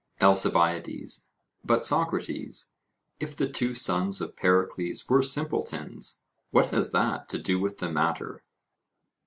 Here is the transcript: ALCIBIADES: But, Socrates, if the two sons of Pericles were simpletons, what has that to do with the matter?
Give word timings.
ALCIBIADES: 0.19 1.27
But, 1.63 1.85
Socrates, 1.85 2.71
if 3.19 3.35
the 3.35 3.47
two 3.47 3.75
sons 3.75 4.19
of 4.19 4.35
Pericles 4.35 5.07
were 5.07 5.21
simpletons, 5.21 6.23
what 6.49 6.71
has 6.73 6.91
that 6.91 7.29
to 7.29 7.37
do 7.37 7.59
with 7.59 7.77
the 7.77 7.91
matter? 7.91 8.41